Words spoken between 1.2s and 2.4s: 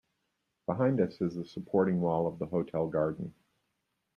is the supporting wall of